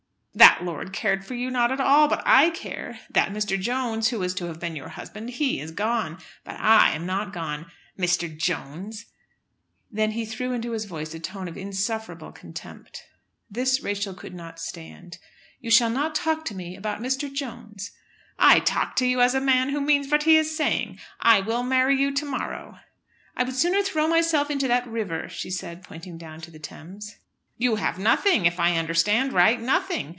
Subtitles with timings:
[0.33, 2.99] "That lord cared for you not at all, but I care.
[3.09, 3.59] That Mr.
[3.59, 7.33] Jones, who was to have been your husband, he is gone; but I am not
[7.33, 7.69] gone.
[7.99, 8.33] Mr.
[8.35, 9.07] Jones!"
[9.91, 13.03] then he threw into his voice a tone of insufferable contempt.
[13.49, 15.17] This Rachel could not stand.
[15.59, 17.31] "You shall not talk to me about Mr.
[17.31, 17.91] Jones."
[18.39, 20.97] "I talk to you as a man who means vat he is saying.
[21.19, 22.79] I will marry you to morrow."
[23.35, 27.17] "I would sooner throw myself into that river," she said, pointing down to the Thames.
[27.57, 30.09] "You have nothing, if I understand right, nothing!